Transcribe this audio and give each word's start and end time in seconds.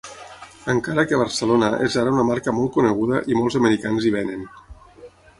Encara 0.73 1.03
que 1.09 1.17
Barcelona 1.23 1.67
és 1.87 1.97
ara 2.03 2.13
una 2.15 2.25
marca 2.29 2.53
molt 2.59 2.73
coneguda 2.77 3.19
i 3.33 3.37
molts 3.41 3.57
americans 3.61 4.07
hi 4.09 4.13
venen. 4.17 4.41